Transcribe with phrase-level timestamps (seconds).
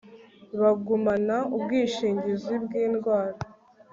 [0.61, 3.37] bagumana ubwishingizi bw' indwara